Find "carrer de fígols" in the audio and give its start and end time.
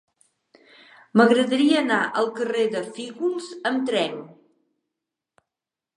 2.39-3.53